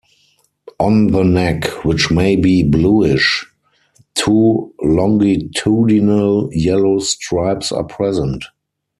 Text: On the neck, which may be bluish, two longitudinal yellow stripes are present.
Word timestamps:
On 0.79 1.11
the 1.11 1.21
neck, 1.23 1.85
which 1.85 2.09
may 2.09 2.35
be 2.35 2.63
bluish, 2.63 3.45
two 4.15 4.73
longitudinal 4.81 6.49
yellow 6.51 6.97
stripes 6.97 7.71
are 7.71 7.83
present. 7.83 8.45